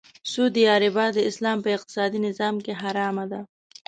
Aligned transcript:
سود 0.31 0.53
یا 0.65 0.73
ربا 0.83 1.05
د 1.13 1.17
اسلام 1.29 1.57
په 1.61 1.69
اقتصادې 1.77 2.19
نظام 2.27 2.55
کې 2.65 2.73
حرامه 2.81 3.25
ده. 3.31 3.41